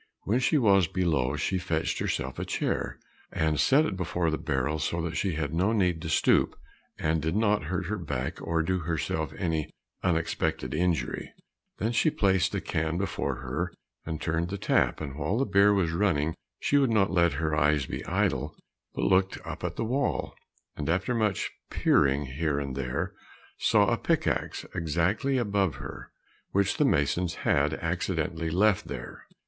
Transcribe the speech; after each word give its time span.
When 0.23 0.39
she 0.39 0.57
was 0.57 0.87
below 0.87 1.35
she 1.35 1.59
fetched 1.59 1.99
herself 1.99 2.39
a 2.39 2.43
chair, 2.43 2.97
and 3.31 3.59
set 3.59 3.85
it 3.85 3.95
before 3.95 4.31
the 4.31 4.39
barrel 4.39 4.79
so 4.79 4.99
that 5.03 5.15
she 5.15 5.33
had 5.35 5.53
no 5.53 5.73
need 5.73 6.01
to 6.01 6.09
stoop, 6.09 6.57
and 6.97 7.21
did 7.21 7.35
not 7.35 7.65
hurt 7.65 7.85
her 7.85 7.99
back 7.99 8.41
or 8.41 8.63
do 8.63 8.79
herself 8.79 9.31
any 9.37 9.69
unexpected 10.01 10.73
injury. 10.73 11.31
Then 11.77 11.91
she 11.91 12.09
placed 12.09 12.51
the 12.51 12.61
can 12.61 12.97
before 12.97 13.41
her, 13.41 13.71
and 14.03 14.19
turned 14.19 14.49
the 14.49 14.57
tap, 14.57 15.01
and 15.01 15.15
while 15.19 15.37
the 15.37 15.45
beer 15.45 15.71
was 15.71 15.91
running 15.91 16.33
she 16.59 16.79
would 16.79 16.89
not 16.89 17.11
let 17.11 17.33
her 17.33 17.53
eyes 17.55 17.85
be 17.85 18.03
idle, 18.07 18.57
but 18.95 19.03
looked 19.05 19.37
up 19.45 19.63
at 19.63 19.75
the 19.75 19.85
wall, 19.85 20.33
and 20.75 20.89
after 20.89 21.13
much 21.13 21.51
peering 21.69 22.25
here 22.25 22.59
and 22.59 22.75
there, 22.75 23.13
saw 23.59 23.85
a 23.93 23.99
pick 23.99 24.25
axe 24.25 24.65
exactly 24.73 25.37
above 25.37 25.75
her, 25.75 26.11
which 26.53 26.77
the 26.77 26.85
masons 26.85 27.35
had 27.45 27.75
accidentally 27.75 28.49
left 28.49 28.87
there. 28.87 29.27